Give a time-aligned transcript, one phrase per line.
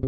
[0.00, 0.06] Hey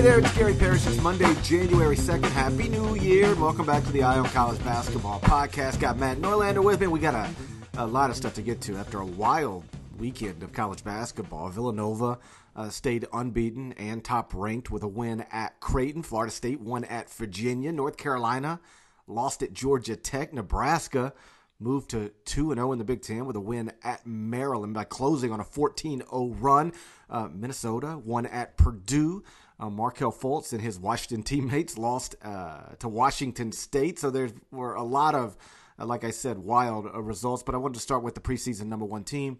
[0.00, 0.84] there, it's Gary Parrish.
[0.88, 2.24] It's Monday, January 2nd.
[2.30, 3.32] Happy New Year.
[3.36, 5.78] Welcome back to the Eye on College Basketball Podcast.
[5.78, 6.88] Got Matt Norlander with me.
[6.88, 7.30] We got a,
[7.78, 9.62] a lot of stuff to get to after a wild
[9.96, 11.50] weekend of college basketball.
[11.50, 12.18] Villanova
[12.56, 16.02] uh, stayed unbeaten and top ranked with a win at Creighton.
[16.02, 17.70] Florida State won at Virginia.
[17.70, 18.58] North Carolina
[19.10, 20.32] lost at Georgia Tech.
[20.32, 21.12] Nebraska
[21.60, 25.30] moved to 2 0 in the Big Ten with a win at Maryland by closing
[25.30, 26.72] on a 14 0 run.
[27.08, 29.22] Uh, Minnesota won at Purdue.
[29.58, 33.98] Uh, Markelle Fultz and his Washington teammates lost uh, to Washington State.
[33.98, 35.36] So there were a lot of,
[35.78, 37.42] uh, like I said, wild uh, results.
[37.42, 39.38] But I wanted to start with the preseason number one team,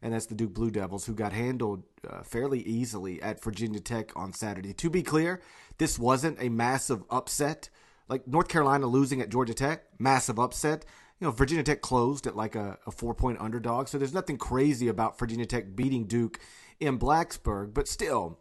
[0.00, 4.10] and that's the Duke Blue Devils, who got handled uh, fairly easily at Virginia Tech
[4.16, 4.72] on Saturday.
[4.72, 5.42] To be clear,
[5.76, 7.68] this wasn't a massive upset.
[8.08, 10.84] Like North Carolina losing at Georgia Tech, massive upset.
[11.20, 13.88] You know, Virginia Tech closed at like a, a four point underdog.
[13.88, 16.38] So there's nothing crazy about Virginia Tech beating Duke
[16.80, 17.74] in Blacksburg.
[17.74, 18.38] But still,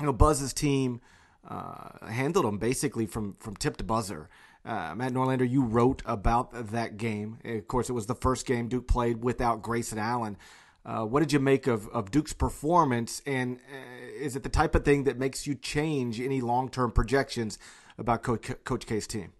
[0.00, 1.00] you know, Buzz's team
[1.48, 4.28] uh, handled them basically from from tip to buzzer.
[4.64, 7.38] Uh, Matt Norlander, you wrote about that game.
[7.44, 10.38] Of course, it was the first game Duke played without Grayson Allen.
[10.86, 13.22] Uh, what did you make of, of Duke's performance?
[13.26, 16.92] And uh, is it the type of thing that makes you change any long term
[16.92, 17.58] projections
[17.98, 19.32] about Coach, Coach K's team?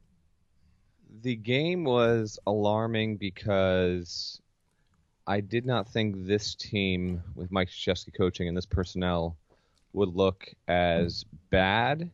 [1.23, 4.41] The game was alarming because
[5.27, 9.37] I did not think this team, with Mike Krzyzewski coaching and this personnel,
[9.93, 12.11] would look as bad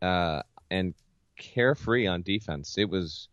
[0.00, 0.94] uh, and
[1.36, 2.78] carefree on defense.
[2.78, 3.28] It was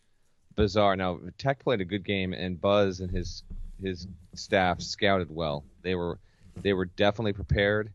[0.55, 0.95] bizarre.
[0.95, 3.43] Now Tech played a good game, and Buzz and his
[3.81, 5.63] his staff scouted well.
[5.81, 6.19] They were
[6.61, 7.91] they were definitely prepared.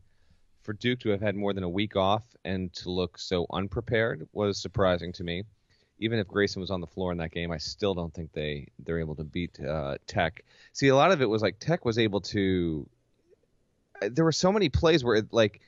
[0.63, 4.27] For Duke to have had more than a week off and to look so unprepared
[4.31, 5.43] was surprising to me.
[5.99, 8.67] Even if Grayson was on the floor in that game, I still don't think they
[8.79, 10.43] they're able to beat uh, Tech.
[10.73, 12.87] See, a lot of it was like Tech was able to.
[14.01, 15.61] There were so many plays where it, like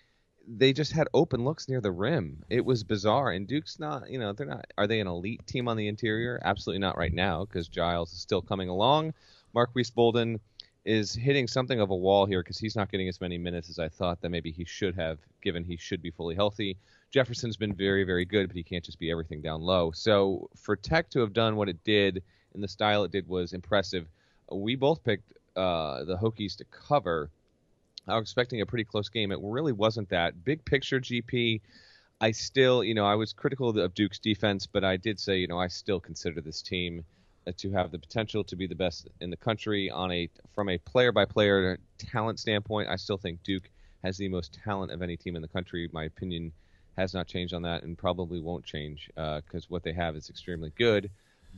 [0.47, 2.43] they just had open looks near the rim.
[2.49, 3.31] It was bizarre.
[3.31, 4.65] And Duke's not, you know, they're not.
[4.77, 6.39] Are they an elite team on the interior?
[6.43, 9.13] Absolutely not right now because Giles is still coming along.
[9.53, 10.39] Marques Bolden
[10.85, 13.79] is hitting something of a wall here because he's not getting as many minutes as
[13.79, 16.77] I thought that maybe he should have, given he should be fully healthy.
[17.11, 19.91] Jefferson's been very, very good, but he can't just be everything down low.
[19.91, 22.23] So for Tech to have done what it did
[22.55, 24.07] in the style it did was impressive.
[24.51, 27.29] We both picked uh, the Hokies to cover
[28.07, 29.31] I was expecting a pretty close game.
[29.31, 30.43] It really wasn't that.
[30.43, 31.61] Big picture, GP.
[32.19, 35.47] I still, you know, I was critical of Duke's defense, but I did say, you
[35.47, 37.05] know, I still consider this team
[37.57, 40.77] to have the potential to be the best in the country on a from a
[40.77, 42.89] player by player talent standpoint.
[42.89, 43.69] I still think Duke
[44.03, 45.89] has the most talent of any team in the country.
[45.91, 46.51] My opinion
[46.97, 50.29] has not changed on that, and probably won't change because uh, what they have is
[50.29, 51.09] extremely good.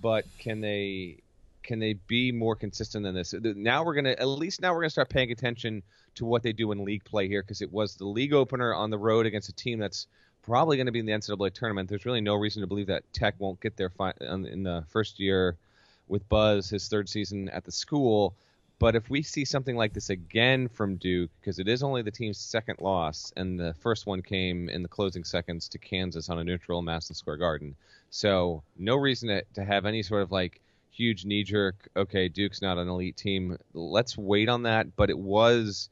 [0.02, 1.20] But can they
[1.64, 3.34] can they be more consistent than this?
[3.34, 5.84] Now we're gonna at least now we're gonna start paying attention
[6.16, 8.90] to what they do in league play here because it was the league opener on
[8.90, 10.08] the road against a team that's
[10.46, 11.90] probably going to be in the NCAA tournament.
[11.90, 15.20] There's really no reason to believe that Tech won't get there fi- in the first
[15.20, 15.58] year
[16.08, 18.36] with Buzz, his third season at the school.
[18.78, 22.12] But if we see something like this again from Duke, because it is only the
[22.12, 26.40] team's second loss, and the first one came in the closing seconds to Kansas on
[26.40, 27.76] a neutral Madison Square Garden,
[28.10, 30.62] so no reason to, to have any sort of like
[30.96, 31.90] huge knee jerk.
[31.96, 33.58] Okay, Duke's not an elite team.
[33.74, 34.96] Let's wait on that.
[34.96, 35.90] But it was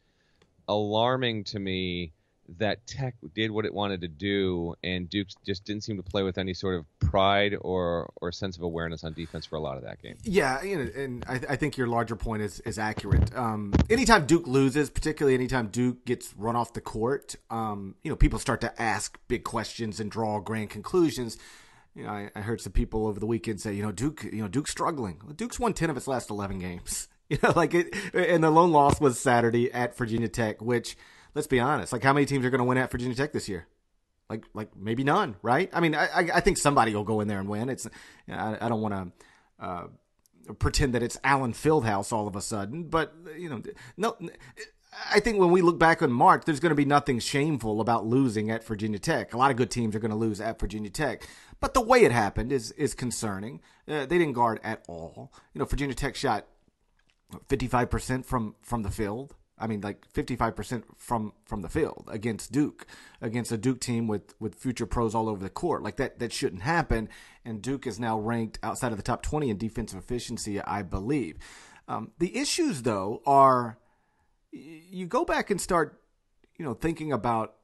[0.67, 2.13] alarming to me
[2.57, 6.23] that Tech did what it wanted to do, and Duke just didn't seem to play
[6.23, 9.77] with any sort of pride or or sense of awareness on defense for a lot
[9.77, 10.15] of that game.
[10.23, 13.35] Yeah, you know, and I, I think your larger point is is accurate.
[13.35, 18.15] Um, anytime Duke loses, particularly anytime Duke gets run off the court, um, you know,
[18.15, 21.37] people start to ask big questions and draw grand conclusions.
[21.95, 24.41] You know, I, I heard some people over the weekend say, you know, Duke, you
[24.41, 25.21] know, Duke's struggling.
[25.35, 27.07] Duke's won ten of its last eleven games.
[27.29, 30.95] You know, like it, and the lone loss was Saturday at Virginia Tech, which
[31.35, 33.49] let's be honest, like how many teams are going to win at Virginia Tech this
[33.49, 33.67] year?
[34.29, 35.69] Like, like maybe none, right?
[35.73, 37.69] I mean, I, I think somebody will go in there and win.
[37.69, 37.87] It's,
[38.29, 39.87] I, I don't want to uh,
[40.59, 43.61] pretend that it's Allen Fieldhouse all of a sudden, but you know,
[43.97, 44.17] no.
[45.11, 48.05] I think when we look back on March, there's going to be nothing shameful about
[48.05, 49.33] losing at Virginia Tech.
[49.33, 51.27] A lot of good teams are going to lose at Virginia Tech,
[51.59, 53.61] but the way it happened is is concerning.
[53.87, 55.33] Uh, they didn't guard at all.
[55.53, 56.45] You know, Virginia Tech shot
[57.49, 59.35] 55% from from the field.
[59.63, 62.85] I mean, like 55% from from the field against Duke,
[63.21, 65.83] against a Duke team with with future pros all over the court.
[65.83, 67.07] Like that that shouldn't happen.
[67.45, 71.37] And Duke is now ranked outside of the top 20 in defensive efficiency, I believe.
[71.87, 73.77] Um, the issues though are
[74.51, 76.01] you go back and start,
[76.57, 77.55] you know, thinking about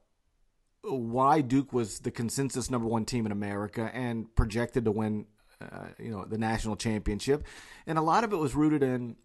[0.82, 5.26] why Duke was the consensus number one team in America and projected to win
[5.60, 7.44] uh, you know, the national championship,
[7.86, 9.16] and a lot of it was rooted in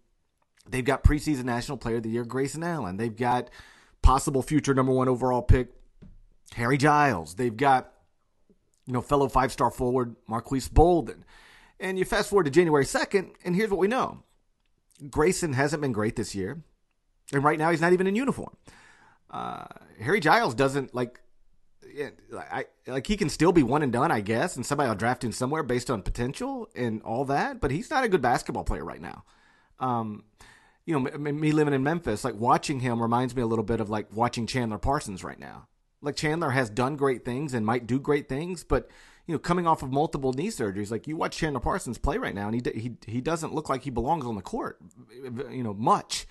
[0.68, 2.96] they've got preseason national player of the year Grayson Allen.
[2.96, 3.50] They've got
[4.02, 5.68] possible future number one overall pick
[6.54, 7.34] Harry Giles.
[7.34, 7.92] They've got
[8.86, 11.24] you know fellow five star forward Marques Bolden.
[11.78, 14.22] And you fast forward to January 2nd, and here's what we know
[15.10, 16.62] Grayson hasn't been great this year.
[17.32, 18.56] And right now, he's not even in uniform.
[19.30, 19.66] Uh,
[20.00, 21.20] Harry Giles doesn't like.
[22.32, 25.24] I like he can still be one and done, I guess, and somebody will draft
[25.24, 27.60] him somewhere based on potential and all that.
[27.60, 29.24] But he's not a good basketball player right now.
[29.78, 30.24] Um,
[30.86, 33.90] you know, me living in Memphis, like watching him reminds me a little bit of
[33.90, 35.66] like watching Chandler Parsons right now.
[36.00, 38.88] Like Chandler has done great things and might do great things, but
[39.26, 42.34] you know, coming off of multiple knee surgeries, like you watch Chandler Parsons play right
[42.34, 44.78] now, and he he he doesn't look like he belongs on the court,
[45.50, 46.26] you know, much.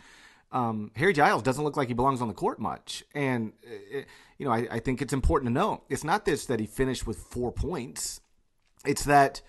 [0.54, 4.10] Um, Harry Giles doesn't look like he belongs on the court much, and it, uh,
[4.38, 7.06] you know, I, I think it's important to know it's not this that he finished
[7.06, 8.22] with four points;
[8.86, 9.42] it's that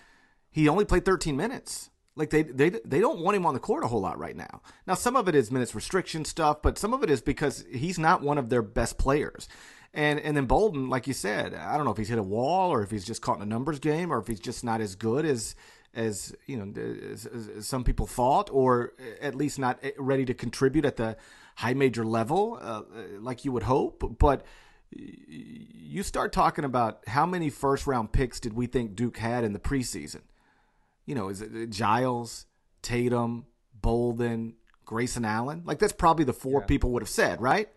[0.50, 1.90] he only played 13 minutes.
[2.16, 4.62] Like they they they don't want him on the court a whole lot right now.
[4.86, 7.98] Now some of it is minutes restriction stuff, but some of it is because he's
[7.98, 9.48] not one of their best players.
[9.92, 12.70] And and then Bolden, like you said, I don't know if he's hit a wall
[12.70, 14.94] or if he's just caught in a numbers game or if he's just not as
[14.94, 15.54] good as
[15.94, 20.84] as you know as, as some people thought, or at least not ready to contribute
[20.84, 21.16] at the
[21.56, 22.82] high major level uh,
[23.20, 24.18] like you would hope.
[24.18, 24.44] But
[24.90, 29.52] you start talking about how many first round picks did we think Duke had in
[29.52, 30.20] the preseason?
[31.06, 32.46] You know, is it Giles,
[32.82, 33.46] Tatum,
[33.80, 34.54] Bolden,
[34.84, 35.62] Grayson Allen?
[35.64, 36.66] Like that's probably the four yeah.
[36.66, 37.68] people would have said, right?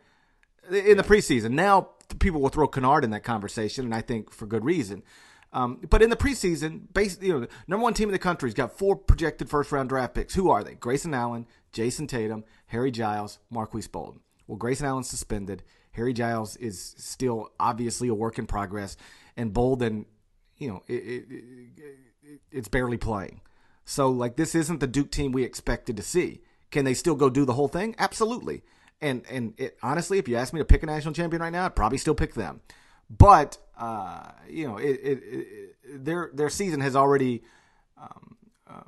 [0.70, 0.94] In yeah.
[0.96, 1.52] the preseason.
[1.52, 1.90] Now
[2.20, 5.04] people will throw Kennard in that conversation, and I think for good reason.
[5.52, 8.78] Um, but in the preseason, basically, you know, number one team in the country's got
[8.78, 10.36] four projected first round draft picks.
[10.36, 10.76] Who are they?
[10.76, 14.22] Grayson Allen, Jayson Tatum, Harry Giles, Marques Bolden.
[14.48, 15.64] Well, Grayson Allen's suspended.
[15.92, 18.96] Harry Giles is still obviously a work in progress,
[19.36, 20.06] and Bolden,
[20.58, 21.26] you know, it, it,
[21.78, 21.98] it,
[22.52, 23.42] it's barely playing.
[23.86, 26.42] So, like, this isn't the Duke team we expected to see.
[26.72, 27.96] Can they still go do the whole thing?
[27.98, 28.64] Absolutely.
[29.02, 31.66] And and it, honestly, if you ask me to pick a national champion right now,
[31.66, 32.62] I'd probably still pick them.
[33.10, 37.44] But uh, you know, it, it, their their season has already
[37.98, 38.38] um,
[38.70, 38.81] uh,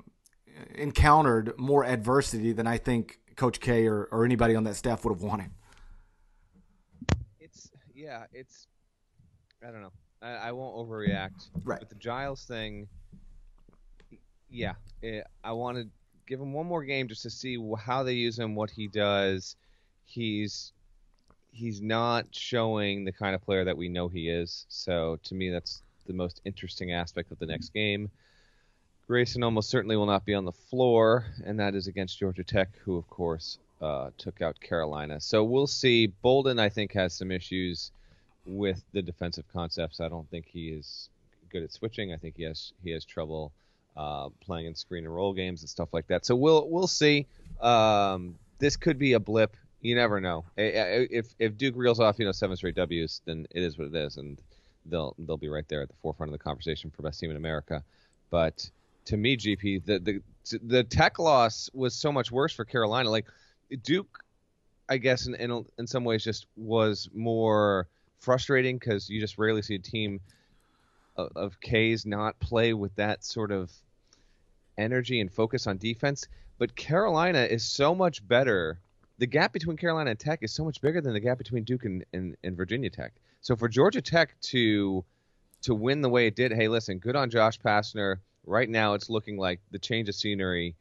[0.76, 5.14] encountered more adversity than I think Coach K or, or anybody on that staff would
[5.14, 5.50] have wanted.
[7.40, 8.68] It's yeah, it's
[9.66, 9.94] I don't know.
[10.22, 11.50] I, I won't overreact.
[11.64, 11.80] Right.
[11.80, 12.88] But the Giles thing,
[14.52, 15.88] yeah, it, I want to
[16.28, 19.56] give him one more game just to see how they use him, what he does
[20.12, 20.74] he's
[21.52, 24.66] he's not showing the kind of player that we know he is.
[24.70, 28.10] So to me, that's the most interesting aspect of the next game.
[29.08, 32.70] Grayson almost certainly will not be on the floor, and that is against Georgia Tech,
[32.86, 35.20] who of course uh, took out Carolina.
[35.20, 36.08] So we'll see.
[36.08, 37.92] Bolden, I think, has some issues
[38.46, 40.00] with the defensive concepts.
[40.00, 41.10] I don't think he is
[41.52, 42.14] good at switching.
[42.14, 43.52] I think he has he has trouble
[43.96, 46.26] uh, playing in screen and roll games and stuff like that.
[46.26, 47.28] So we'll we'll see.
[47.60, 50.46] Um, this could be a blip you never know.
[50.58, 53.96] If if Duke reels off, you know, seven straight W's, then it is what it
[53.96, 54.40] is, and
[54.86, 57.38] they'll they'll be right there at the forefront of the conversation for best team in
[57.38, 57.84] America.
[58.30, 58.70] But
[59.06, 63.10] to me, GP, the the the tech loss was so much worse for Carolina.
[63.10, 63.26] Like
[63.84, 64.24] Duke,
[64.88, 67.88] I guess in in, in some ways just was more
[68.20, 70.20] frustrating because you just rarely see a team
[71.16, 73.72] of, of K's not play with that sort of
[74.78, 76.28] energy and focus on defense.
[76.58, 78.80] But Carolina is so much better
[79.22, 81.86] the gap between Carolina and Tech is so much bigger than the gap between Duke
[81.86, 83.14] and, and, and Virginia Tech.
[83.42, 85.06] So for Georgia Tech to
[85.62, 88.18] to win the way it did, hey, listen, good on Josh Pastner.
[88.48, 90.76] Right now, it's looking like the change of scenery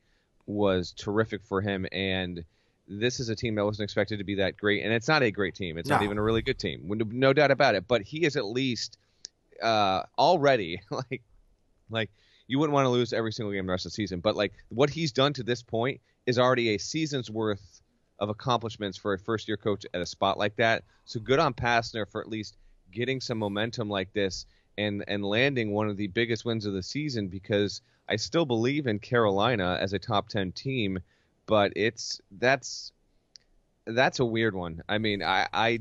[0.46, 2.42] was terrific for him, and
[2.88, 5.30] this is a team that wasn't expected to be that great, and it's not a
[5.30, 5.76] great team.
[5.76, 5.96] It's no.
[5.96, 7.86] not even a really good team, no doubt about it.
[7.86, 8.96] But he is at least
[9.62, 11.22] uh, already like
[11.90, 12.10] like
[12.46, 14.52] you wouldn't want to lose every single game the rest of the season, but like
[14.68, 17.80] what he's done to this point is already a season's worth
[18.18, 20.84] of accomplishments for a first year coach at a spot like that.
[21.04, 22.56] So good on Pastner for at least
[22.90, 24.46] getting some momentum like this
[24.78, 28.86] and and landing one of the biggest wins of the season because I still believe
[28.86, 30.98] in Carolina as a top 10 team,
[31.46, 32.92] but it's that's
[33.86, 34.82] that's a weird one.
[34.88, 35.80] I mean, I I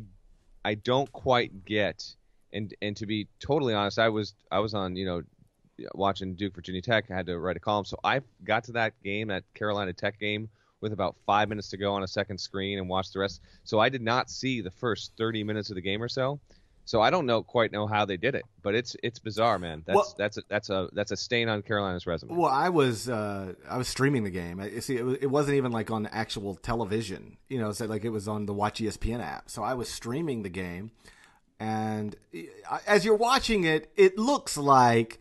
[0.64, 2.16] I don't quite get
[2.54, 5.24] and and to be totally honest, I was I was on, you know,
[5.94, 7.06] watching Duke Virginia Tech.
[7.10, 7.86] I had to write a column.
[7.86, 10.50] So I got to that game, that Carolina Tech game
[10.82, 13.42] with about five minutes to go on a second screen and watch the rest.
[13.64, 16.40] So I did not see the first 30 minutes of the game or so.
[16.86, 19.84] So I don't know quite know how they did it, but it's it's bizarre, man.
[19.86, 22.36] That's well, that's a, that's a that's a stain on Carolina's resume.
[22.36, 24.60] Well, I was uh, I was streaming the game.
[24.60, 28.10] I, see, it, it, wasn't even like on actual television, you know, so like it
[28.10, 29.52] was on the Watch ESPN app.
[29.52, 30.90] So I was streaming the game,
[31.60, 32.16] and
[32.88, 35.20] as you're watching it, it looks like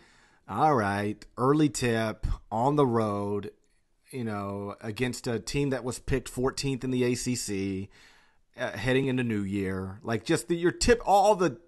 [0.49, 3.51] All right, early tip on the road,
[4.11, 7.91] you know, against a team that was picked 14th in the ACC,
[8.59, 10.01] uh, heading into New Year.
[10.03, 11.59] Like just the, your tip, all the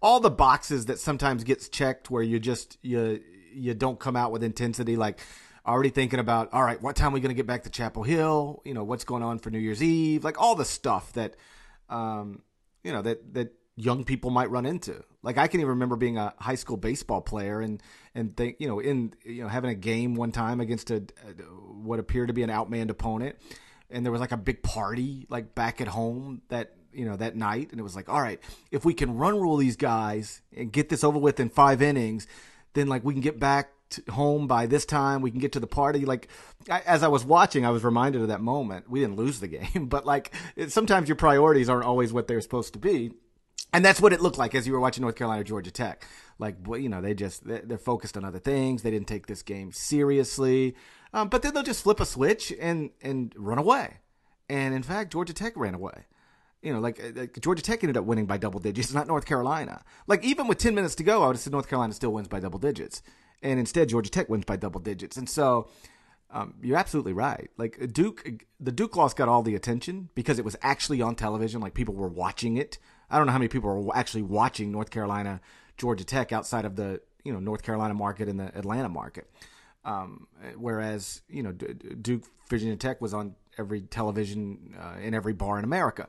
[0.00, 3.20] all the boxes that sometimes gets checked where you just you
[3.52, 4.96] you don't come out with intensity.
[4.96, 5.18] Like
[5.66, 8.02] already thinking about all right what time are we going to get back to chapel
[8.02, 8.62] hill?
[8.64, 10.22] You know what's going on for new year's eve?
[10.22, 11.34] Like all the stuff that
[11.88, 12.42] um
[12.84, 15.02] you know that that young people might run into.
[15.22, 17.82] Like i can even remember being a high school baseball player and
[18.14, 21.42] and think you know in you know having a game one time against a, a
[21.42, 23.36] what appeared to be an outmanned opponent.
[23.90, 27.36] And there was like a big party like back at home that you know that
[27.36, 27.70] night.
[27.70, 30.88] And it was like all right if we can run rule these guys and get
[30.88, 32.26] this over with in five innings
[32.74, 33.70] then like we can get back
[34.10, 35.22] home by this time.
[35.22, 36.04] We can get to the party.
[36.04, 36.28] Like
[36.70, 38.90] I, as i was watching i was reminded of that moment.
[38.90, 42.40] We didn't lose the game but like it, sometimes your priorities aren't always what they're
[42.40, 43.12] supposed to be
[43.72, 46.06] and that's what it looked like as you were watching north carolina georgia tech
[46.38, 49.72] like you know they just they're focused on other things they didn't take this game
[49.72, 50.74] seriously
[51.12, 53.98] um, but then they'll just flip a switch and and run away
[54.48, 56.06] and in fact georgia tech ran away
[56.62, 59.82] you know, like, like, Georgia Tech ended up winning by double digits, not North Carolina.
[60.06, 62.28] Like even with ten minutes to go, I would have said North Carolina still wins
[62.28, 63.02] by double digits,
[63.42, 65.16] and instead Georgia Tech wins by double digits.
[65.16, 65.68] And so
[66.30, 67.50] um, you're absolutely right.
[67.56, 71.60] Like Duke, the Duke loss got all the attention because it was actually on television.
[71.60, 72.78] Like people were watching it.
[73.10, 75.40] I don't know how many people were actually watching North Carolina
[75.76, 79.30] Georgia Tech outside of the you know North Carolina market and the Atlanta market.
[79.84, 85.58] Um, whereas you know Duke Virginia Tech was on every television uh, in every bar
[85.58, 86.08] in America.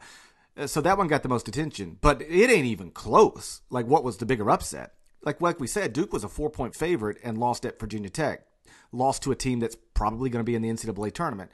[0.58, 3.62] Uh, so that one got the most attention, but it ain't even close.
[3.70, 4.94] Like what was the bigger upset?
[5.24, 8.46] Like like we said, Duke was a four point favorite and lost at Virginia Tech,
[8.92, 11.52] lost to a team that's probably going to be in the NCAA tournament.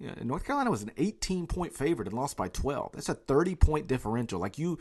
[0.00, 2.92] Know, North Carolina was an 18 point favorite and lost by 12.
[2.92, 4.38] That's a 30 point differential.
[4.38, 4.78] Like you,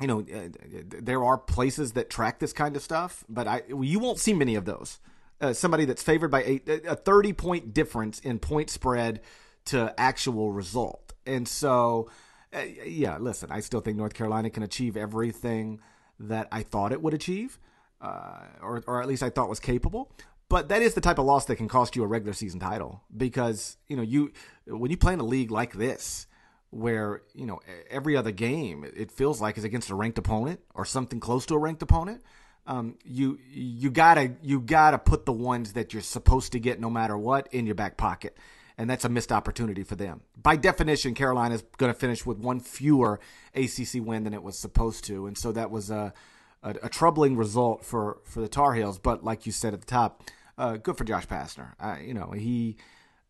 [0.00, 0.48] you know, uh,
[0.86, 4.54] there are places that track this kind of stuff, but I you won't see many
[4.54, 5.00] of those.
[5.40, 9.20] Uh, somebody that's favored by eight, a 30 point difference in point spread
[9.66, 12.08] to actual result, and so
[12.52, 15.80] uh, yeah, listen, I still think North Carolina can achieve everything
[16.18, 17.58] that I thought it would achieve,
[18.00, 20.10] uh, or, or at least I thought was capable.
[20.50, 23.02] But that is the type of loss that can cost you a regular season title
[23.16, 24.32] because you know you
[24.66, 26.26] when you play in a league like this
[26.70, 30.84] where you know every other game it feels like is against a ranked opponent or
[30.84, 32.22] something close to a ranked opponent.
[32.66, 36.90] Um, you you gotta you gotta put the ones that you're supposed to get no
[36.90, 38.36] matter what in your back pocket
[38.76, 40.22] and that's a missed opportunity for them.
[40.42, 43.20] By definition, Carolina's going to finish with one fewer
[43.54, 46.14] ACC win than it was supposed to, and so that was a,
[46.62, 48.98] a, a troubling result for, for the Tar Heels.
[48.98, 50.22] But like you said at the top,
[50.60, 51.72] uh, good for Josh Pastner.
[51.80, 52.76] Uh, you know, he.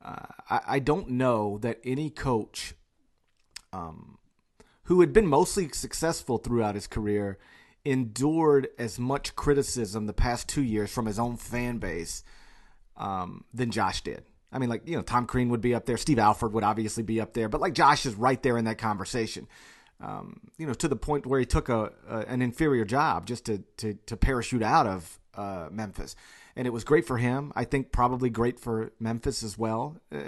[0.02, 2.72] Uh, I, I, don't know that any coach
[3.70, 4.16] um,
[4.84, 7.38] who had been mostly successful throughout his career
[7.84, 12.24] endured as much criticism the past two years from his own fan base
[12.96, 14.24] um, than Josh did.
[14.50, 15.98] I mean, like, you know, Tom Crean would be up there.
[15.98, 17.50] Steve Alford would obviously be up there.
[17.50, 19.46] But, like, Josh is right there in that conversation.
[20.00, 23.44] Um, you know, to the point where he took a, a, an inferior job just
[23.44, 26.16] to, to, to parachute out of uh, Memphis.
[26.56, 27.52] And it was great for him.
[27.54, 30.18] I think probably great for Memphis as well, uh,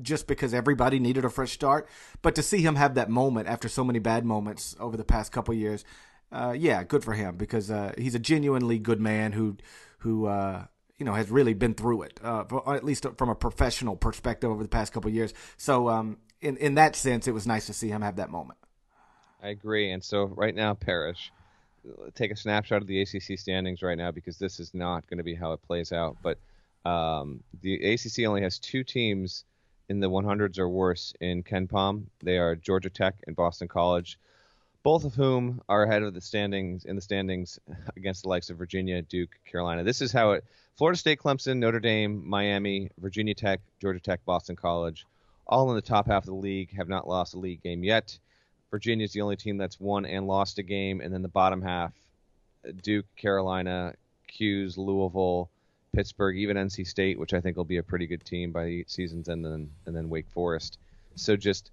[0.00, 1.88] just because everybody needed a fresh start.
[2.22, 5.32] But to see him have that moment after so many bad moments over the past
[5.32, 5.84] couple years,
[6.32, 9.56] uh, yeah, good for him because uh, he's a genuinely good man who
[9.98, 10.64] who uh,
[10.98, 14.62] you know has really been through it, uh, at least from a professional perspective over
[14.62, 15.34] the past couple years.
[15.56, 18.58] So um, in in that sense, it was nice to see him have that moment.
[19.42, 19.90] I agree.
[19.90, 21.32] And so right now, Parrish,
[22.14, 25.24] take a snapshot of the ACC standings right now because this is not going to
[25.24, 26.16] be how it plays out.
[26.22, 26.38] But
[26.88, 29.44] um, the ACC only has two teams
[29.88, 32.04] in the 100s or worse in KenPom.
[32.22, 34.18] They are Georgia Tech and Boston College
[34.82, 37.58] both of whom are ahead of the standings in the standings
[37.96, 39.84] against the likes of Virginia, Duke, Carolina.
[39.84, 40.44] This is how it
[40.76, 45.06] Florida State, Clemson, Notre Dame, Miami, Virginia Tech, Georgia Tech, Boston College,
[45.46, 48.18] all in the top half of the league, have not lost a league game yet.
[48.72, 51.62] Virginia is the only team that's won and lost a game, and then the bottom
[51.62, 51.92] half,
[52.82, 53.94] Duke, Carolina,
[54.26, 55.50] 'Cuse, Louisville,
[55.92, 58.84] Pittsburgh, even NC State, which I think will be a pretty good team by the
[58.88, 60.78] season's end, and then and then Wake Forest.
[61.16, 61.70] So just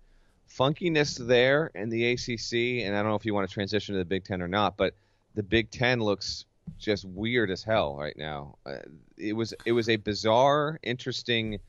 [0.49, 3.99] funkiness there in the ACC, and I don't know if you want to transition to
[3.99, 4.93] the Big Ten or not, but
[5.35, 6.45] the Big Ten looks
[6.77, 8.57] just weird as hell right now.
[8.65, 8.79] Uh,
[9.17, 11.59] it was it was a bizarre, interesting,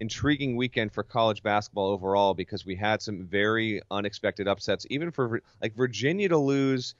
[0.00, 4.86] intriguing weekend for college basketball overall because we had some very unexpected upsets.
[4.90, 6.94] Even for like Virginia to lose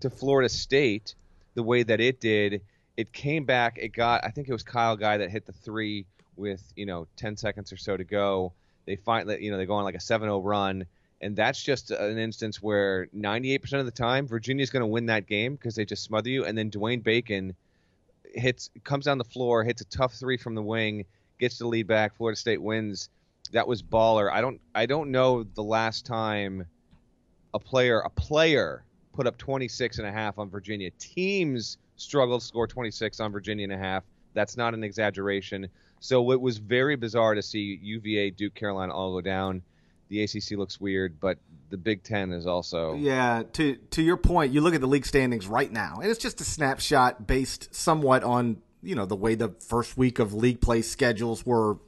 [0.00, 1.14] to Florida State
[1.54, 2.62] the way that it did,
[2.96, 3.78] it came back.
[3.78, 6.06] It got I think it was Kyle Guy that hit the three
[6.36, 8.52] with you know 10 seconds or so to go
[8.86, 10.86] they find that you know they go on like a 7-0 run,
[11.20, 15.26] and that's just an instance where 98% of the time Virginia's going to win that
[15.26, 17.54] game because they just smother you, and then Dwayne Bacon
[18.34, 21.04] hits comes down the floor, hits a tough three from the wing,
[21.42, 22.16] gets the lead back.
[22.16, 23.10] Florida State wins.
[23.50, 24.32] That was baller.
[24.32, 26.64] I don't I don't know the last time
[27.52, 30.90] a player a player put up 26 and a half on Virginia.
[30.98, 34.04] Teams struggled to score 26 on Virginia and a half.
[34.32, 35.68] That's not an exaggeration.
[36.00, 39.62] So it was very bizarre to see UVA, Duke, Carolina all go down.
[40.08, 41.38] The ACC looks weird, but
[41.70, 42.94] the Big Ten is also.
[42.94, 46.22] Yeah, to to your point, you look at the league standings right now, and it's
[46.22, 50.60] just a snapshot based somewhat on you know the way the first week of league
[50.60, 51.78] play schedules were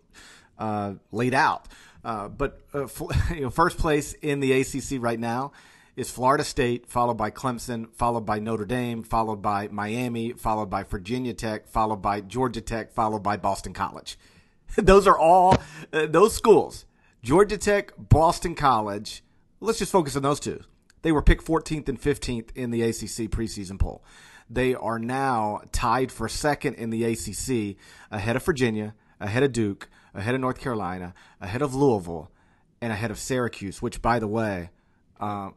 [0.59, 1.69] uh, laid out.
[2.05, 2.87] Uh, but uh,
[3.35, 5.53] you know, first place in the ACC right now
[5.97, 10.83] is Florida State, followed by Clemson, followed by Notre Dame, followed by Miami, followed by
[10.83, 14.19] Virginia Tech, followed by Georgia Tech, followed by Boston College.
[14.77, 15.57] those are all
[15.93, 16.85] uh, those schools.
[17.23, 19.23] Georgia Tech, Boston College.
[19.61, 20.61] Let's just focus on those two.
[21.03, 24.03] They were picked 14th and 15th in the ACC preseason poll.
[24.49, 27.77] They are now tied for second in the ACC,
[28.11, 32.31] ahead of Virginia, ahead of Duke, ahead of North Carolina, ahead of Louisville,
[32.81, 33.81] and ahead of Syracuse.
[33.81, 34.71] Which, by the way,
[35.19, 35.51] uh,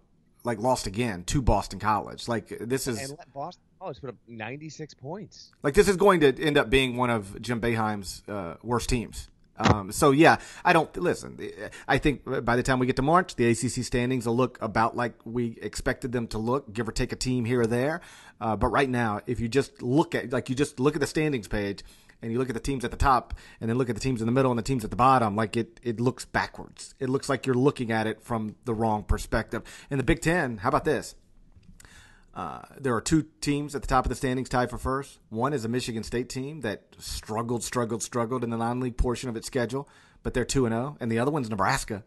[0.44, 2.28] like lost again to Boston College.
[2.28, 5.52] Like this is and Boston College put up 96 points.
[5.62, 9.30] Like this is going to end up being one of Jim Boeheim's uh, worst teams.
[9.58, 11.40] Um, so yeah, I don't listen.
[11.88, 14.96] I think by the time we get to March, the ACC standings will look about
[14.96, 18.02] like we expected them to look, give or take a team here or there.
[18.40, 21.08] Uh, but right now, if you just look at like you just look at the
[21.08, 21.84] standings page,
[22.22, 24.22] and you look at the teams at the top and then look at the teams
[24.22, 26.96] in the middle and the teams at the bottom, like it, it looks backwards.
[27.00, 29.64] It looks like you're looking at it from the wrong perspective.
[29.90, 31.16] In the Big Ten, how about this?
[32.38, 35.18] Uh, there are two teams at the top of the standings tied for first.
[35.30, 39.36] One is a Michigan State team that struggled, struggled, struggled in the non-league portion of
[39.36, 39.90] its schedule,
[40.22, 40.94] but they're two and zero.
[40.94, 40.98] Oh.
[41.00, 42.04] And the other one's Nebraska,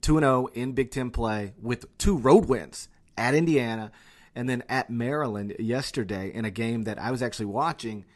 [0.00, 3.92] two and zero oh in Big Ten play with two road wins at Indiana
[4.34, 8.06] and then at Maryland yesterday in a game that I was actually watching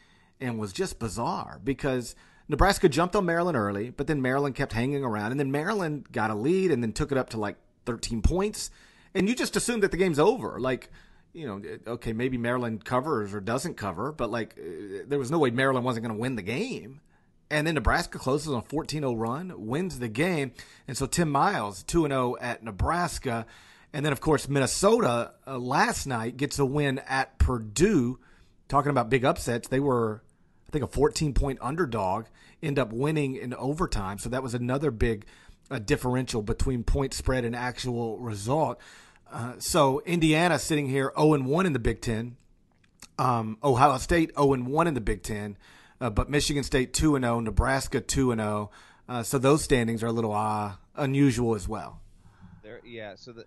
[0.41, 2.15] and was just bizarre because
[2.49, 6.31] Nebraska jumped on Maryland early, but then Maryland kept hanging around, and then Maryland got
[6.31, 8.71] a lead and then took it up to like 13 points,
[9.13, 10.59] and you just assume that the game's over.
[10.59, 10.89] Like,
[11.35, 15.37] you know, okay, maybe Maryland covers or doesn't cover, but like, uh, there was no
[15.37, 17.01] way Maryland wasn't going to win the game.
[17.51, 20.53] And then Nebraska closes on a 14 0 run, wins the game.
[20.87, 23.45] And so Tim Miles, 2 0 at Nebraska.
[23.93, 28.19] And then, of course, Minnesota uh, last night gets a win at Purdue.
[28.67, 30.23] Talking about big upsets, they were
[30.67, 32.25] I think a 14 point underdog,
[32.63, 34.17] end up winning in overtime.
[34.17, 35.25] So that was another big
[35.69, 38.79] uh, differential between point spread and actual result.
[39.31, 42.37] Uh, so Indiana sitting here 0 and 1 in the Big Ten.
[43.17, 45.57] Um, Ohio State 0 and 1 in the Big Ten,
[46.01, 48.71] uh, but Michigan State 2 and 0, Nebraska 2 and 0.
[49.07, 52.01] Uh, so those standings are a little uh, unusual as well.
[52.63, 53.13] There, yeah.
[53.15, 53.45] So the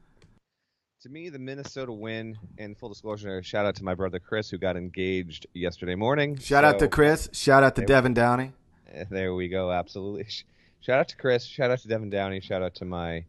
[1.03, 4.59] to me, the Minnesota win, and full disclosure, shout out to my brother Chris who
[4.59, 6.37] got engaged yesterday morning.
[6.39, 7.29] Shout so, out to Chris.
[7.33, 8.53] Shout out to Devin Downey.
[8.93, 9.71] Eh, there we go.
[9.71, 10.27] Absolutely.
[10.81, 11.45] Shout out to Chris.
[11.45, 12.41] Shout out to Devin Downey.
[12.41, 13.25] Shout out to my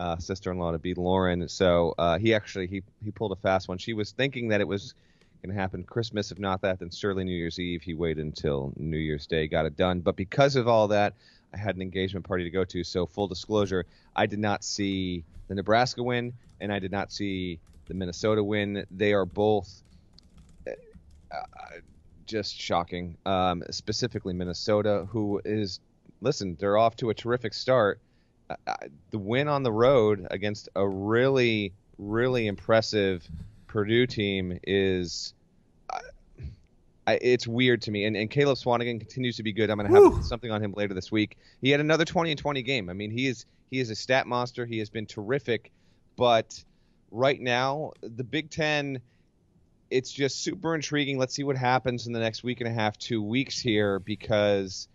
[0.00, 1.46] uh, sister-in-law to be Lauren.
[1.48, 3.78] So uh, he actually he he pulled a fast one.
[3.78, 4.94] She was thinking that it was
[5.42, 6.32] going to happen Christmas.
[6.32, 7.82] If not that, then certainly New Year's Eve.
[7.82, 10.00] He waited until New Year's Day, got it done.
[10.00, 11.14] But because of all that,
[11.52, 12.82] I had an engagement party to go to.
[12.82, 13.84] So full disclosure,
[14.16, 18.86] I did not see the Nebraska win, and I did not see the Minnesota win.
[18.90, 19.82] They are both
[20.66, 21.42] uh,
[22.26, 23.18] just shocking.
[23.26, 25.80] Um, specifically, Minnesota, who is
[26.22, 28.00] listen, they're off to a terrific start.
[29.10, 33.28] The win on the road against a really, really impressive
[33.66, 35.34] Purdue team is
[37.06, 38.04] it's weird to me.
[38.04, 39.70] And, and Caleb Swanigan continues to be good.
[39.70, 41.36] I'm going to have something on him later this week.
[41.60, 42.88] He had another 20 and 20 game.
[42.88, 44.66] I mean, he is he is a stat monster.
[44.66, 45.70] He has been terrific,
[46.16, 46.62] but
[47.10, 49.00] right now the Big Ten,
[49.90, 51.18] it's just super intriguing.
[51.18, 54.88] Let's see what happens in the next week and a half, two weeks here, because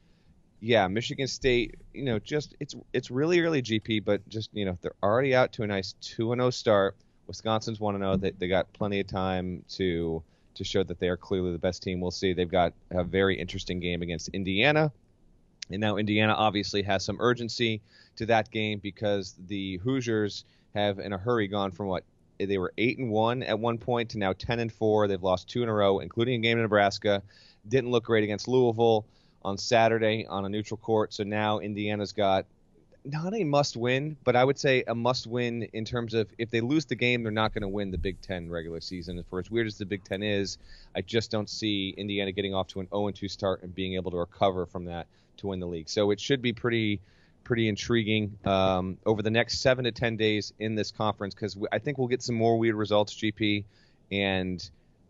[0.66, 4.76] yeah, Michigan State, you know, just it's it's really early GP, but just you know
[4.82, 6.96] they're already out to a nice two and zero oh start.
[7.28, 8.14] Wisconsin's one and zero.
[8.14, 8.18] Oh.
[8.18, 10.24] They they got plenty of time to
[10.56, 12.02] to show that they are clearly the best team.
[12.02, 12.34] We'll see.
[12.34, 14.92] They've got a very interesting game against Indiana.
[15.70, 17.82] And now Indiana obviously has some urgency
[18.16, 22.04] to that game because the Hoosiers have in a hurry gone from what
[22.40, 25.08] they were 8 and 1 at one point to now 10 and 4.
[25.08, 27.22] They've lost two in a row including a game in Nebraska.
[27.68, 29.06] Didn't look great against Louisville
[29.46, 31.14] on Saturday on a neutral court.
[31.14, 32.46] So now Indiana's got
[33.06, 36.50] not a must win, but I would say a must win in terms of if
[36.50, 39.24] they lose the game, they're not going to win the Big Ten regular season.
[39.30, 40.58] For as weird as the Big Ten is,
[40.96, 44.10] I just don't see Indiana getting off to an 0 2 start and being able
[44.12, 45.06] to recover from that
[45.38, 45.88] to win the league.
[45.88, 47.00] So it should be pretty
[47.44, 51.78] pretty intriguing um, over the next seven to ten days in this conference because I
[51.78, 53.66] think we'll get some more weird results, GP,
[54.12, 54.68] and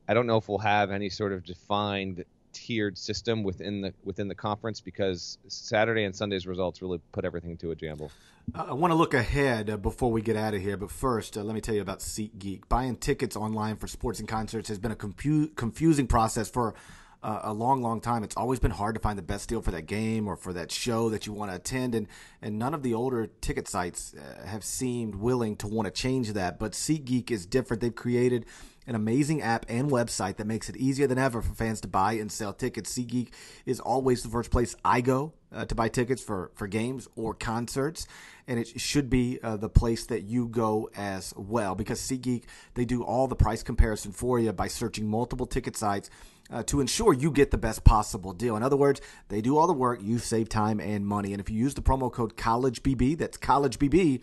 [0.09, 4.29] I don't know if we'll have any sort of defined tiered system within the within
[4.29, 8.09] the conference because Saturday and Sunday's results really put everything into a jamble.
[8.53, 11.37] Uh, I want to look ahead uh, before we get out of here, but first,
[11.37, 12.69] uh, let me tell you about SeatGeek.
[12.69, 16.75] Buying tickets online for sports and concerts has been a confu- confusing process for
[17.21, 18.23] uh, a long, long time.
[18.23, 20.71] It's always been hard to find the best deal for that game or for that
[20.71, 22.07] show that you want to attend, and
[22.41, 26.31] and none of the older ticket sites uh, have seemed willing to want to change
[26.33, 26.57] that.
[26.57, 27.81] But SeatGeek is different.
[27.81, 28.45] They've created
[28.87, 32.13] an amazing app and website that makes it easier than ever for fans to buy
[32.13, 32.95] and sell tickets.
[32.95, 33.29] SeatGeek
[33.65, 37.33] is always the first place I go uh, to buy tickets for, for games or
[37.33, 38.07] concerts,
[38.47, 42.43] and it should be uh, the place that you go as well because SeatGeek,
[42.75, 46.09] they do all the price comparison for you by searching multiple ticket sites
[46.51, 48.55] uh, to ensure you get the best possible deal.
[48.55, 51.33] In other words, they do all the work, you save time and money.
[51.33, 54.21] And if you use the promo code CollegeBB, that's CollegeBB,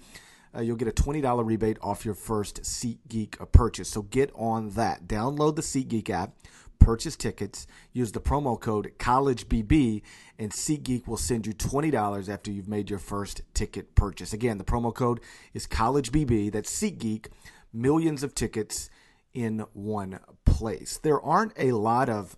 [0.54, 3.88] uh, you'll get a $20 rebate off your first SeatGeek purchase.
[3.88, 5.06] So get on that.
[5.06, 6.34] Download the SeatGeek app,
[6.78, 10.02] purchase tickets, use the promo code CollegeBB,
[10.38, 14.32] and SeatGeek will send you $20 after you've made your first ticket purchase.
[14.32, 15.20] Again, the promo code
[15.54, 16.52] is CollegeBB.
[16.52, 17.28] That's SeatGeek.
[17.72, 18.90] Millions of tickets
[19.32, 20.98] in one place.
[21.02, 22.36] There aren't a lot of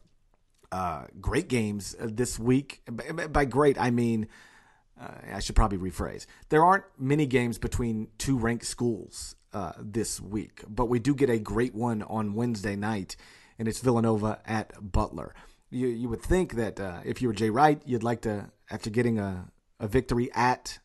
[0.71, 2.83] uh, great games this week.
[3.31, 4.29] By great, I mean,
[5.01, 6.27] uh, I should probably rephrase.
[6.49, 11.31] There aren't many games between two ranked schools uh, this week, but we do get
[11.31, 13.17] a great one on Wednesday night,
[13.59, 15.35] and it's Villanova at Butler.
[15.71, 18.91] You, you would think that uh, if you were Jay Wright, you'd like to, after
[18.91, 20.79] getting a, a victory at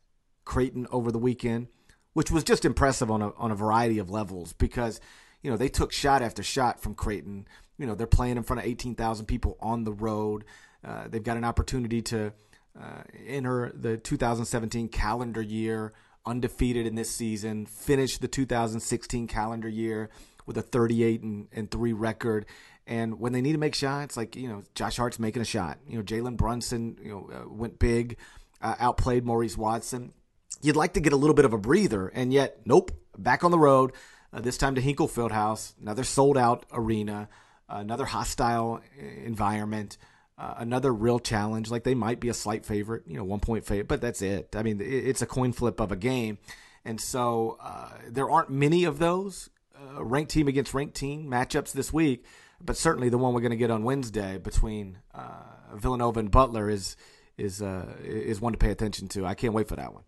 [0.46, 1.68] Creighton over the weekend,
[2.14, 5.00] which was just impressive on a, on a variety of levels because–
[5.42, 7.48] you know, they took shot after shot from Creighton.
[7.78, 10.44] You know, they're playing in front of 18,000 people on the road.
[10.84, 12.34] Uh, they've got an opportunity to
[12.80, 15.94] uh, enter the 2017 calendar year
[16.26, 20.10] undefeated in this season, finish the 2016 calendar year
[20.46, 22.46] with a 38 and, and 3 record.
[22.88, 25.78] And when they need to make shots, like, you know, Josh Hart's making a shot.
[25.88, 28.18] You know, Jalen Brunson, you know, uh, went big,
[28.62, 30.14] uh, outplayed Maurice Watson.
[30.62, 33.52] You'd like to get a little bit of a breather, and yet, nope, back on
[33.52, 33.94] the road
[34.34, 37.30] uh, this time to Hinkle Fieldhouse, another sold out arena,
[37.68, 39.98] another hostile uh, environment,
[40.40, 41.70] uh, another real challenge.
[41.70, 44.56] Like they might be a slight favorite, you know, one point favorite, but that's it.
[44.56, 46.38] I mean, it's a coin flip of a game.
[46.86, 51.74] And so uh, there aren't many of those uh, ranked team against ranked team matchups
[51.74, 52.24] this week,
[52.62, 56.70] but certainly the one we're going to get on Wednesday between uh, Villanova and Butler
[56.70, 56.96] is
[57.38, 57.62] is
[58.04, 59.26] is one to pay attention to.
[59.26, 60.04] I can't wait for that one.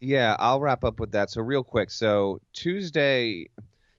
[0.00, 1.30] Yeah, I'll wrap up with that.
[1.30, 3.48] So real quick, so Tuesday,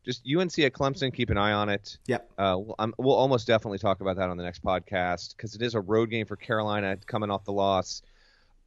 [0.04, 1.14] just UNC at Clemson.
[1.14, 1.98] Keep an eye on it.
[2.08, 2.30] Yep.
[2.38, 5.76] Uh, we'll, we'll almost definitely talk about that on the next podcast because it is
[5.76, 8.02] a road game for Carolina coming off the loss.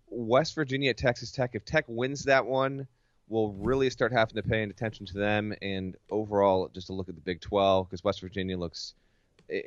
[0.08, 1.50] West Virginia at Texas Tech.
[1.54, 2.86] If Tech wins that one,
[3.28, 5.54] we'll really start having to pay attention to them.
[5.62, 8.94] And overall, just to look at the Big 12 because West Virginia looks.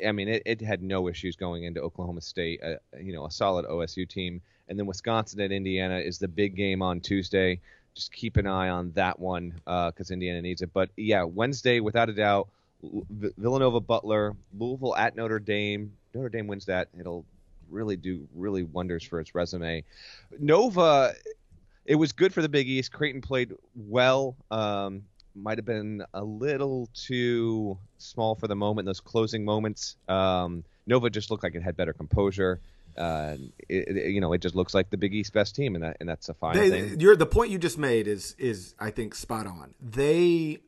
[0.06, 2.62] I mean, it, it, had no issues going into Oklahoma State.
[2.62, 6.56] Uh, you know, a solid OSU team and then Wisconsin at Indiana is the big
[6.56, 7.60] game on Tuesday.
[8.00, 10.72] Just keep an eye on that one because uh, Indiana needs it.
[10.72, 12.48] But yeah, Wednesday, without a doubt,
[12.82, 15.92] Villanova Butler, Louisville at Notre Dame.
[16.14, 16.88] Notre Dame wins that.
[16.98, 17.26] It'll
[17.70, 19.84] really do really wonders for its resume.
[20.40, 21.14] Nova,
[21.86, 22.94] it was good for the Big East.
[22.94, 24.38] Creighton played well.
[24.50, 25.04] Um,
[25.36, 28.86] might have been a little too small for the moment.
[28.86, 32.62] Those closing moments, um, Nova just looked like it had better composure
[33.00, 33.38] uh,
[33.70, 35.98] it, it, you know, it just looks like the Big East best team, and that
[36.00, 37.00] and that's a fine they, thing.
[37.00, 39.74] You're, the point you just made is is I think spot on.
[39.80, 40.60] They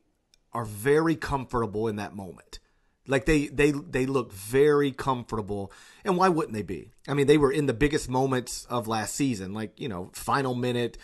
[0.52, 2.58] are very comfortable in that moment.
[3.06, 5.72] Like they they they look very comfortable,
[6.04, 6.92] and why wouldn't they be?
[7.06, 10.54] I mean, they were in the biggest moments of last season, like you know, final
[10.54, 10.96] minute,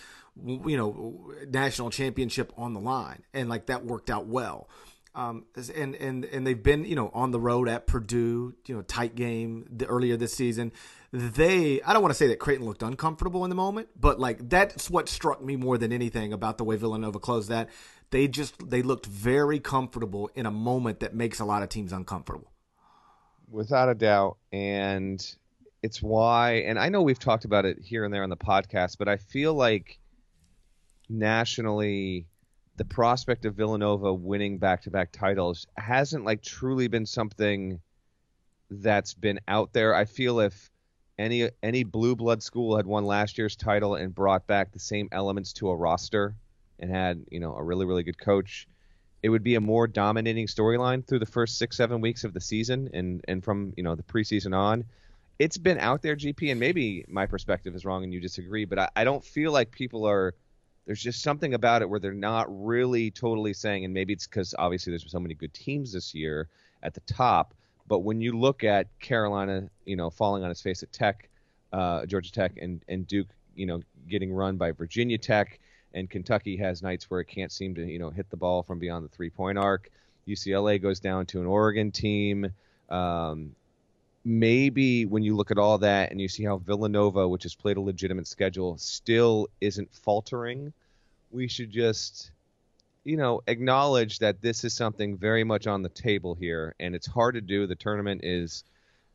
[0.43, 4.71] you know, national championship on the line, and like that worked out well.
[5.14, 8.83] Um, and and and they've been you know on the road at Purdue, you know,
[8.83, 10.73] tight game the, earlier this season
[11.12, 14.49] they I don't want to say that Creighton looked uncomfortable in the moment, but like
[14.49, 17.71] that's what struck me more than anything about the way Villanova closed that.
[18.11, 21.92] They just they looked very comfortable in a moment that makes a lot of teams
[21.92, 22.53] uncomfortable.
[23.51, 25.25] Without a doubt, and
[25.83, 28.99] it's why and I know we've talked about it here and there on the podcast,
[28.99, 29.99] but I feel like
[31.09, 32.27] nationally
[32.77, 37.81] the prospect of Villanova winning back-to-back titles hasn't like truly been something
[38.71, 39.94] that's been out there.
[39.94, 40.71] I feel if
[41.18, 45.09] any any blue blood school had won last year's title and brought back the same
[45.12, 46.35] elements to a roster
[46.78, 48.68] and had you know a really really good coach
[49.22, 52.40] it would be a more dominating storyline through the first six seven weeks of the
[52.40, 54.85] season and and from you know the preseason on.
[55.38, 58.78] It's been out there gp and maybe my perspective is wrong and you disagree but
[58.78, 60.35] i, I don't feel like people are
[60.85, 64.52] there's just something about it where they're not really totally saying and maybe it's because
[64.59, 66.48] obviously there's so many good teams this year
[66.83, 67.54] at the top
[67.88, 71.29] But when you look at Carolina, you know, falling on its face at Tech,
[71.72, 75.59] uh, Georgia Tech, and and Duke, you know, getting run by Virginia Tech,
[75.94, 78.79] and Kentucky has nights where it can't seem to, you know, hit the ball from
[78.79, 79.90] beyond the three point arc.
[80.29, 82.53] UCLA goes down to an Oregon team.
[82.90, 83.55] Um,
[84.24, 87.79] maybe when you look at all that and you see how Villanova, which has played
[87.79, 90.72] a legitimate schedule, still isn't faltering,
[91.31, 92.31] we should just,
[93.09, 97.07] you know, acknowledge that this is something very much on the table here, and it's
[97.07, 97.66] hard to do.
[97.66, 98.64] The tournament is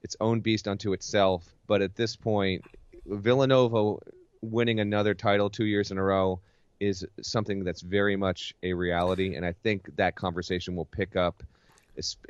[0.01, 2.65] its own beast unto itself, but at this point,
[3.05, 3.97] Villanova
[4.41, 6.39] winning another title two years in a row
[6.79, 11.43] is something that's very much a reality, and I think that conversation will pick up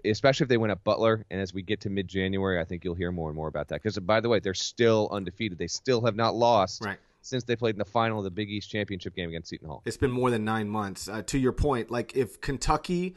[0.04, 1.26] especially if they win at Butler.
[1.32, 3.70] And as we get to mid January, I think you'll hear more and more about
[3.70, 3.82] that.
[3.82, 5.58] Because by the way, they're still undefeated.
[5.58, 6.84] They still have not lost.
[6.84, 6.98] Right.
[7.24, 9.82] Since they played in the final of the Big East championship game against Seton Hall,
[9.86, 11.08] it's been more than nine months.
[11.08, 13.16] Uh, to your point, like if Kentucky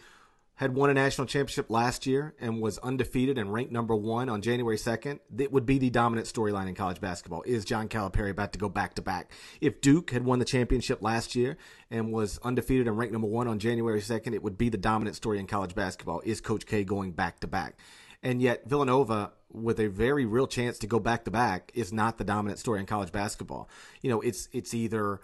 [0.56, 4.40] had won a national championship last year and was undefeated and ranked number one on
[4.40, 7.42] January 2nd, it would be the dominant storyline in college basketball.
[7.42, 9.32] Is John Calipari about to go back to back?
[9.60, 11.58] If Duke had won the championship last year
[11.90, 15.16] and was undefeated and ranked number one on January 2nd, it would be the dominant
[15.16, 16.22] story in college basketball.
[16.24, 17.78] Is Coach K going back to back?
[18.22, 22.18] And yet, Villanova, with a very real chance to go back to back, is not
[22.18, 23.68] the dominant story in college basketball.
[24.02, 25.20] You know, it's it's either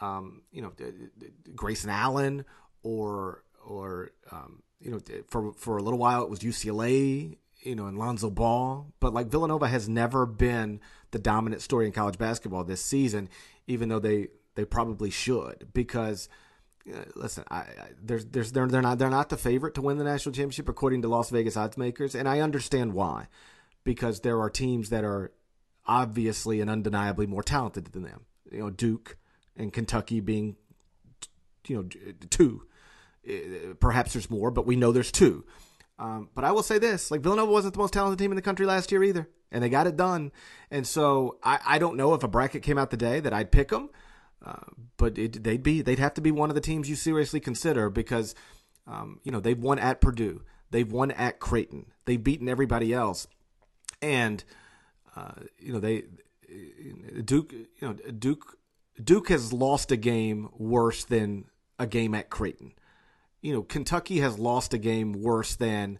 [0.00, 0.72] um, you know
[1.54, 2.44] Grayson Allen
[2.82, 7.86] or or um, you know, for for a little while it was UCLA, you know,
[7.86, 12.64] and Lonzo Ball, but like Villanova has never been the dominant story in college basketball
[12.64, 13.28] this season,
[13.66, 16.28] even though they they probably should because.
[16.86, 19.96] Uh, listen, I, I, there's, there's, they're, they're not, they're not the favorite to win
[19.96, 23.28] the national championship according to Las Vegas odds makers, and I understand why,
[23.84, 25.32] because there are teams that are
[25.86, 28.26] obviously and undeniably more talented than them.
[28.50, 29.18] You know, Duke
[29.56, 30.56] and Kentucky being,
[31.66, 32.62] you know, two
[33.28, 35.44] uh, perhaps there's more, but we know there's two.
[35.98, 38.42] Um, but I will say this: like Villanova wasn't the most talented team in the
[38.42, 40.32] country last year either, and they got it done.
[40.70, 43.68] And so I, I don't know if a bracket came out today that I'd pick
[43.68, 43.90] them,
[44.44, 44.64] uh,
[44.96, 47.90] but it, they'd be they'd have to be one of the teams you seriously consider
[47.90, 48.34] because
[48.86, 53.26] um, you know they've won at Purdue, they've won at Creighton, they've beaten everybody else,
[54.04, 54.44] and
[55.16, 56.04] uh, you know they
[57.24, 58.58] Duke you know Duke
[59.02, 61.46] Duke has lost a game worse than
[61.78, 62.74] a game at Creighton
[63.44, 65.98] you know, Kentucky has lost a game worse than,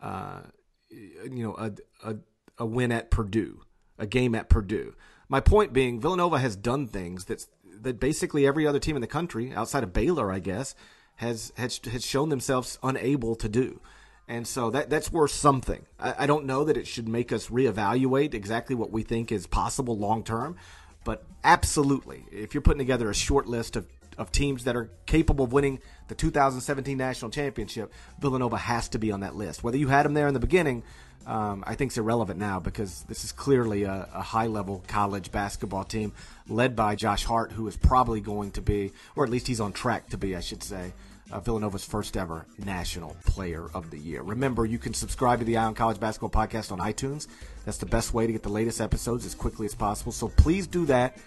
[0.00, 0.42] uh,
[0.88, 1.72] you know, a,
[2.08, 2.16] a,
[2.56, 3.62] a win at Purdue,
[3.98, 4.94] a game at Purdue.
[5.28, 7.44] My point being, Villanova has done things that
[7.80, 10.76] that basically every other team in the country, outside of Baylor, I guess,
[11.16, 13.80] has has, has shown themselves unable to do.
[14.28, 15.86] And so that that's worth something.
[15.98, 19.46] I, I don't know that it should make us reevaluate exactly what we think is
[19.46, 20.56] possible long term,
[21.04, 23.86] but absolutely, if you're putting together a short list of
[24.18, 29.12] of teams that are capable of winning the 2017 national championship, Villanova has to be
[29.12, 29.62] on that list.
[29.62, 30.82] Whether you had them there in the beginning,
[31.24, 35.30] um, I think it's irrelevant now because this is clearly a, a high level college
[35.30, 36.12] basketball team
[36.48, 39.72] led by Josh Hart, who is probably going to be, or at least he's on
[39.72, 40.94] track to be, I should say,
[41.32, 44.22] uh, Villanova's first ever National Player of the Year.
[44.22, 47.26] Remember, you can subscribe to the Eye on College Basketball Podcast on iTunes.
[47.64, 50.12] That's the best way to get the latest episodes as quickly as possible.
[50.12, 51.18] So please do that.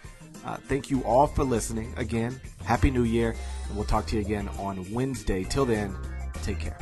[0.46, 1.94] Uh, thank you all for listening.
[1.98, 3.36] Again, Happy New Year,
[3.68, 5.44] and we'll talk to you again on Wednesday.
[5.44, 5.96] Till then,
[6.42, 6.78] take care.